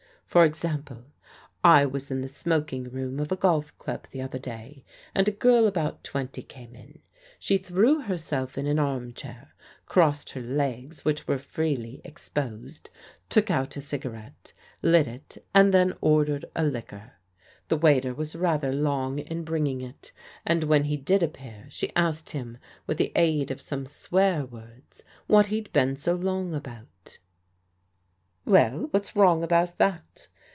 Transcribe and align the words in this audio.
For 0.25 0.45
example, 0.45 1.03
I 1.61 1.85
was 1.85 2.09
in 2.09 2.21
the 2.21 2.29
smoking 2.29 2.85
room 2.85 3.19
of 3.19 3.33
a 3.33 3.35
golf 3.35 3.77
club 3.77 4.07
the 4.11 4.21
other 4.21 4.39
day, 4.39 4.85
and 5.13 5.27
a 5.27 5.31
girl 5.33 5.67
about 5.67 6.05
twenty 6.05 6.41
came 6.41 6.73
in. 6.73 6.99
She 7.37 7.57
threw 7.57 7.99
herself 8.03 8.57
in 8.57 8.65
an 8.65 8.79
arm 8.79 9.11
chair, 9.11 9.53
crossed 9.85 10.29
her 10.29 10.39
legs 10.39 11.03
which 11.03 11.27
were 11.27 11.37
freely 11.37 11.99
exposed, 12.05 12.89
took 13.27 13.51
out 13.51 13.75
a 13.75 13.81
cigarette, 13.81 14.53
lit 14.81 15.05
it, 15.05 15.43
and 15.53 15.73
then 15.73 15.95
ordered 15.99 16.45
a 16.55 16.63
liquor. 16.63 17.15
The 17.67 17.75
waiter 17.75 18.13
was 18.13 18.33
rather 18.33 18.71
long 18.71 19.19
in 19.19 19.43
bringing 19.43 19.81
it, 19.81 20.13
and 20.45 20.63
when 20.63 20.85
he 20.85 20.95
did 20.95 21.21
appear 21.21 21.65
she 21.67 21.93
asked 21.93 22.29
him 22.29 22.57
with 22.87 22.97
the 22.99 23.11
aid 23.17 23.51
of 23.51 23.59
some 23.59 23.85
swear 23.85 24.45
words 24.45 25.03
what 25.27 25.47
he'd 25.47 25.73
been 25.73 25.97
so 25.97 26.15
long 26.15 26.55
about." 26.55 26.87
"Well, 28.43 28.87
what's 28.91 29.15
wrong 29.15 29.43
about 29.43 29.77
that?" 29.77 30.27